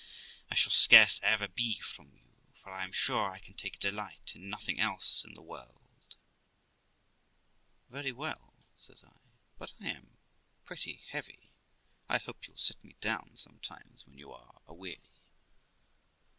[0.49, 4.35] I shall scarce ever be from you; for I am sure I can take delight
[4.35, 6.15] in nothing else in this world.'
[7.87, 9.19] 'Very well', says I;
[9.59, 10.17] 'but I am
[10.65, 11.51] pretty heavy.
[12.09, 15.11] I hope you'll set me down some times when you are aweary.'